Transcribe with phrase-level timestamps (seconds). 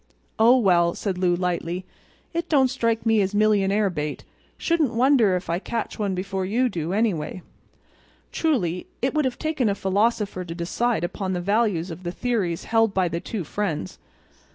[0.39, 1.85] "Oh, well," said Lou lightly,
[2.33, 4.23] "it don't strike me as millionaire bait.
[4.57, 7.43] Shouldn't wonder if I catch one before you do, anyway."
[8.31, 12.63] Truly it would have taken a philosopher to decide upon the values of the theories
[12.63, 13.99] held by the two friends.